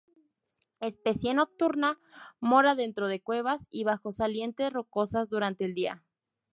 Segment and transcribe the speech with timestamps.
[0.79, 1.99] Especie nocturna,
[2.39, 6.03] mora dentro de cuevas y bajo salientes rocosas durante el día.